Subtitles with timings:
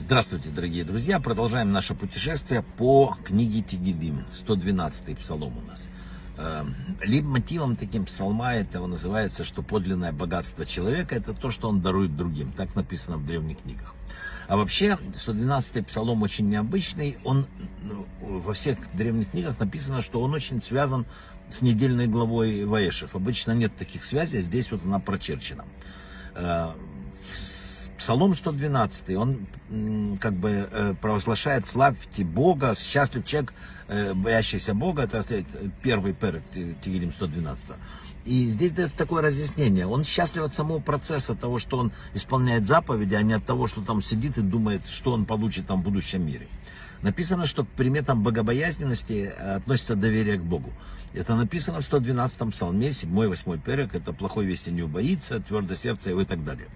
[0.00, 1.20] Здравствуйте, дорогие друзья!
[1.20, 5.88] Продолжаем наше путешествие по книге Тигелим, 112-й псалом у нас.
[6.36, 6.74] Эм,
[7.24, 12.50] мотивом таким псалма этого называется, что подлинное богатство человека это то, что он дарует другим.
[12.50, 13.94] Так написано в древних книгах.
[14.48, 17.18] А вообще, 112-й псалом очень необычный.
[17.22, 17.46] Он
[17.82, 18.06] ну,
[18.40, 21.06] во всех древних книгах написано, что он очень связан
[21.48, 23.14] с недельной главой Ваешев.
[23.14, 25.64] Обычно нет таких связей, а здесь вот она прочерчена.
[26.38, 26.72] Э,
[27.98, 29.48] Псалом 112, он
[30.20, 33.52] как бы э, провозглашает славьте Бога, счастлив человек,
[33.88, 35.24] э, боящийся Бога, это
[35.82, 36.44] первый перек
[36.80, 37.66] Тигелим 112.
[38.24, 39.86] И здесь дает такое разъяснение.
[39.86, 43.82] Он счастлив от самого процесса того, что он исполняет заповеди, а не от того, что
[43.82, 46.46] там сидит и думает, что он получит там в будущем мире.
[47.02, 50.72] Написано, что к приметам богобоязненности относится доверие к Богу.
[51.14, 56.22] Это написано в 112-м псалме, 7-8 перек, это плохой вести не убоится, твердое сердце его
[56.22, 56.68] и так далее.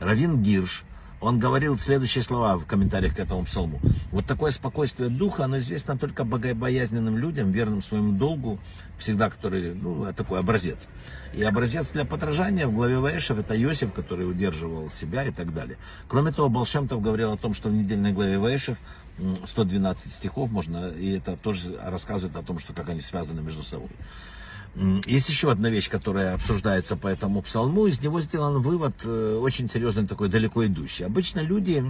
[0.00, 0.84] Равин Гирш,
[1.20, 3.80] он говорил следующие слова в комментариях к этому псалму.
[4.12, 8.58] Вот такое спокойствие духа, оно известно только богобоязненным людям, верным своему долгу,
[8.98, 10.88] всегда который, ну, такой образец.
[11.34, 15.76] И образец для подражания в главе Ваешев это Иосиф, который удерживал себя и так далее.
[16.08, 18.78] Кроме того, Балшемтов говорил о том, что в недельной главе Ваешев
[19.44, 23.90] 112 стихов можно, и это тоже рассказывает о том, что как они связаны между собой.
[25.06, 27.86] Есть еще одна вещь, которая обсуждается по этому псалму.
[27.86, 31.04] Из него сделан вывод э, очень серьезный, такой далеко идущий.
[31.04, 31.84] Обычно люди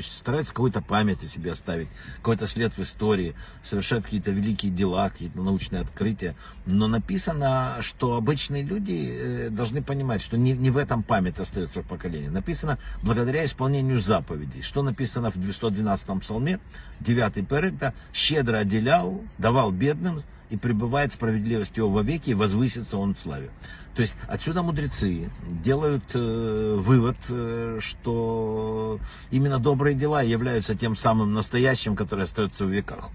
[0.00, 5.40] стараются какую-то память о себе оставить, какой-то след в истории, совершают какие-то великие дела, какие-то
[5.40, 6.36] научные открытия.
[6.66, 11.82] Но написано, что обычные люди э, должны понимать, что не, не в этом память остается
[11.82, 12.28] в поколении.
[12.28, 14.62] Написано благодаря исполнению заповедей.
[14.62, 16.60] Что написано в 112 псалме,
[17.00, 23.20] 9 перекта, щедро отделял, давал бедным, и пребывает справедливость его вовеки, и возвысится он в
[23.20, 23.50] славе.
[23.94, 28.98] То есть отсюда мудрецы делают э, вывод, э, что
[29.30, 33.10] именно добрые дела являются тем самым настоящим, которое остается в веках.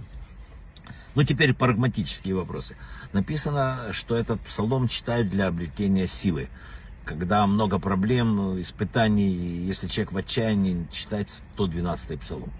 [1.15, 2.75] Ну, теперь прагматические вопросы.
[3.13, 6.49] Написано, что этот псалом читают для обретения силы.
[7.03, 11.27] Когда много проблем, испытаний, если человек в отчаянии, читает
[11.57, 12.51] 112-й псалом.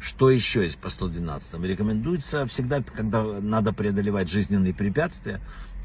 [0.00, 1.62] Что еще есть по 112?
[1.64, 5.40] Рекомендуется всегда, когда надо преодолевать жизненные препятствия,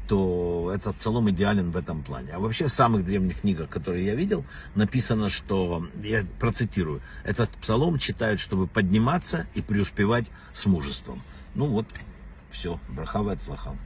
[0.08, 2.32] то этот псалом идеален в этом плане.
[2.32, 7.98] А вообще в самых древних книгах, которые я видел, написано, что, я процитирую, этот псалом
[7.98, 11.22] читают, чтобы подниматься и преуспевать с мужеством.
[11.54, 11.86] Ну вот,
[12.50, 13.76] все, брахава от слаха.